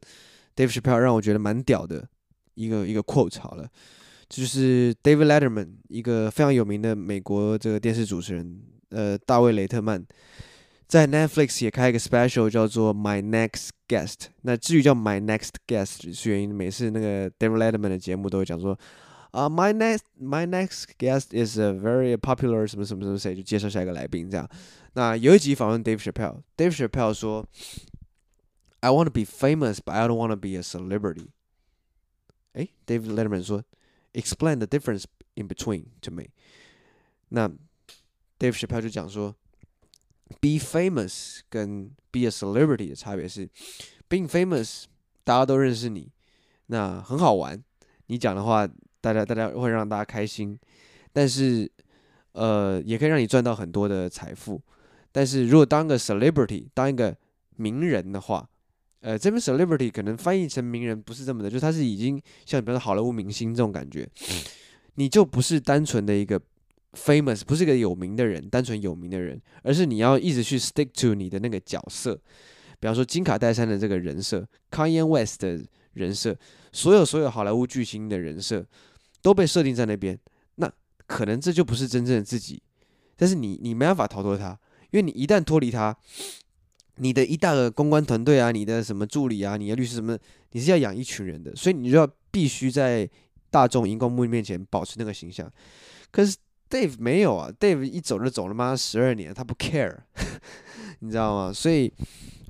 [0.56, 2.08] Dave Chappelle 让我觉得蛮屌的
[2.54, 3.68] 一个一个 quote 好了。
[4.30, 10.06] 就是 David Letterman，一个非常有名的美国这个电视主持人，呃，大卫雷特曼，
[10.88, 14.28] 在 Netflix 也开一个 special 叫做 My Next Guest。
[14.44, 18.78] 那至于叫 My Next Guest 是原因，每次那个 David Letterman 的节目都会讲说，
[19.31, 24.49] 啊、uh，My next My next guest is a very popular 什么什么什么谁，就介绍下一个来宾这样。
[24.95, 27.47] 那有一集访问 Dave Chappelle，Dave Chappelle 说，
[28.81, 31.29] I want to be famous, but I don't want to be a celebrity。
[32.53, 33.65] 诶，David Letterman 说。
[34.17, 36.27] Explain the difference in between to me。
[37.31, 37.49] 那
[38.39, 39.35] Dave Chappelle 就讲说，
[40.41, 43.49] be famous 跟 be a celebrity 的差别是，
[44.09, 44.85] being famous
[45.25, 46.13] 大家都认识你，
[46.67, 47.61] 那很好玩，
[48.07, 48.69] 你讲的话
[49.02, 50.58] 大家大家会让大家开心，
[51.14, 51.70] 但是
[52.34, 54.62] 呃也可以让你赚到很多的财富。
[55.12, 57.16] 但是如果当个 celebrity 当一个
[57.56, 58.48] 名人的话，
[59.02, 64.08] 呃，这边 celebrity 可能翻译成名人不是这么的，就是他是已经像比如说好莱坞明星这种感觉，
[64.96, 66.40] 你就不是单纯的一个
[66.94, 72.14] famous，不是一个有名的人，单纯有名的人，而是你要一直去 stick to 你的那个角色，
[72.80, 75.60] 比方说金卡戴珊的这个人设，Kanye West 的
[75.94, 76.36] 人设，
[76.72, 78.66] 所有所有好莱坞巨星的人设
[79.22, 80.18] 都被设定在那边，
[80.56, 80.72] 那
[81.08, 82.62] 可能这就不是真正的自己，
[83.16, 84.60] 但是你你没办法逃脱他，
[84.92, 85.98] 因为你一旦脱离他。
[87.02, 90.18] 你的一大个公关团队啊，你的什么助理啊，你的律师什么，
[90.52, 93.10] 你是要养一群人的，所以你就要必须在
[93.50, 95.50] 大众荧光幕面前保持那个形象。
[96.12, 96.36] 可是
[96.70, 99.96] Dave 没有啊，Dave 一走就走了妈十二年，他不 care，
[101.00, 101.54] 你知道吗？
[101.54, 101.90] 所以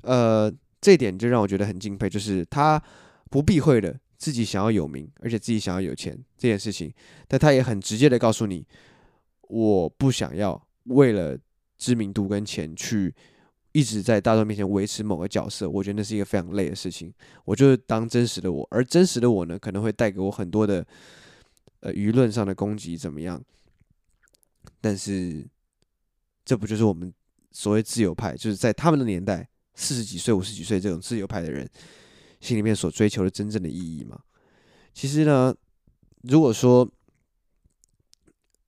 [0.02, 2.82] 呃，这点就让我觉得很敬佩，就是他
[3.30, 6.92] 不避讳的自己想要有名，而且自己想要有钱这件事情，
[7.26, 8.66] 但他也很直接的告诉你，
[9.48, 11.38] 我不想要为了
[11.78, 13.14] 知名度跟钱去。
[13.72, 17.14] 一直在大众面前维持某个角色，我觉得那是一个非常累的事情。
[17.44, 20.84] 我就是当真实的我，而真实的我呢，可能会带给我很多的
[21.78, 23.40] 呃舆论上的攻击，怎么样？
[24.80, 25.46] 但是
[26.44, 27.14] 这不就是我们
[27.52, 31.64] 所谓自由派，就是在他们的年代，四十几岁、五十几岁这种自由派的人
[32.40, 34.18] 心里面所追求的真正的意义吗？
[34.92, 35.54] 其实呢，
[36.22, 36.90] 如果说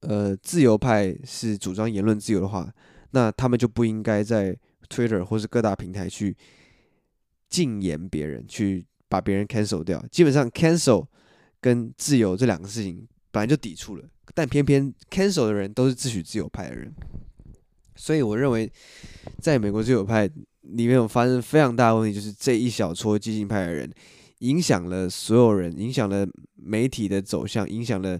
[0.00, 2.72] 呃自由派是主张言论自由的话，
[3.10, 4.56] 那他们就不应该在
[4.88, 6.36] Twitter 或是各大平台去
[7.48, 10.04] 禁言别人，去把别人 cancel 掉。
[10.10, 11.06] 基本上 cancel
[11.60, 16.92] 跟自由这两个事情本来就抵触了，但偏偏 cancel 的人都是自诩自由派的人。
[17.94, 18.70] 所以我认为，
[19.40, 20.28] 在美国自由派
[20.62, 23.90] 里面有发生非常大的问题，就是这一小撮激进派的人
[24.38, 28.18] 影响了所有人，影响了媒体的走向，影响了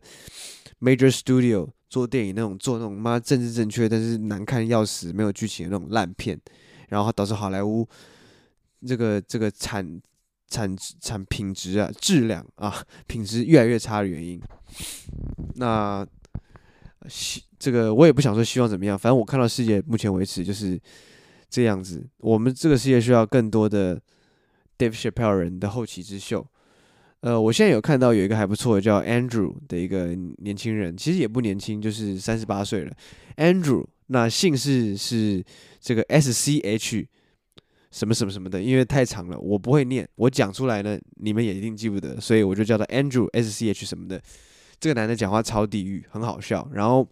[0.80, 6.40] Major Studio 做电影那种做那种妈政治正确但是难看要死、没有剧情的那种烂片。
[6.88, 7.88] 然后导致好莱坞
[8.86, 9.98] 这个这个产
[10.48, 14.38] 产产品质啊，质量啊，品质越来越差的原因。
[15.54, 16.06] 那
[17.08, 20.78] 希这个我也不想说希望怎么样，反正我看到世界目前为止就是
[21.52, 22.08] 这样子。
[22.16, 24.00] 我们这个世界需要更多的
[24.78, 26.46] Dave Chappelle 人的后起之秀。
[27.20, 32.92] 呃，我现在有看到有一个还不错的叫 Andrew 的一个年轻人，其实也不年轻，就是三十八岁了。
[33.36, 35.44] Andrew，那姓氏是
[35.78, 37.06] 这个 S C H。
[37.92, 44.18] 什么什么什么的，因为太长了，我不会念，我讲出来呢，你们也一定记不得，所以我就叫他 Andrew S C H 什么的。
[44.80, 47.06] 这个男的讲话超地狱，很好笑，然后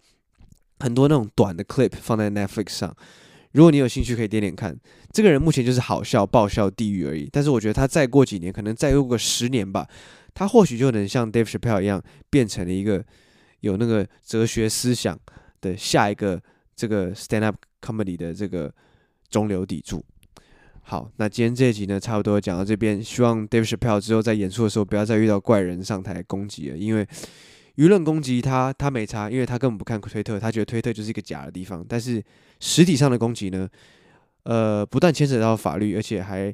[0.79, 2.97] 很多那种短的 clip 放在 Netflix 上，
[3.53, 4.75] 如果你有兴趣可以点点看。
[5.11, 9.87] 这个人目前就是好笑、爆笑、地狱而已，但是我觉得他再过几年，可能再过个十年吧，
[10.33, 13.03] 他或许就能像 Dave Chappelle 一样，变成了一个
[13.59, 15.19] 有那个哲学思想
[15.59, 16.41] 的下一个
[16.75, 18.73] 这个 stand up comedy 的这个
[19.29, 20.03] 中流砥柱。
[20.83, 23.03] 好，那今天这一集呢，差不多讲到这边。
[23.03, 27.05] 希望 Dave Chappelle 之后在演出的时候，不要再遇到怪人上台攻击了，因为
[27.75, 31.85] 舆论攻击他，他没差，因为他根本不看推特，他觉得推特就是一个假的地方。
[31.87, 32.23] 但是
[32.59, 33.69] 实体上的攻击呢，
[34.43, 36.53] 呃，不但牵扯到法律，而且还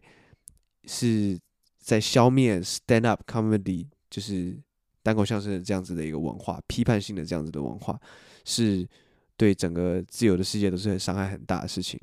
[0.86, 1.38] 是
[1.80, 4.58] 在消灭 stand up comedy，就是
[5.04, 8.00] 单口相声这样子的一个文化，批判性的这样子的文化，
[8.46, 8.88] 是
[9.36, 12.00] 对整个自由的世界都是很伤害很大的事情，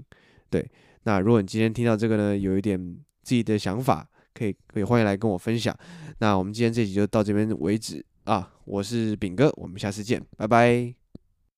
[0.50, 0.68] 对。
[1.06, 2.78] 那如果你今天听到这个呢，有一点
[3.22, 5.76] 自己的想法，可以可以欢迎来跟我分享。
[6.18, 11.03] 那我们今天这集就到这边为止啊，我是饼哥，我们下次见，拜拜。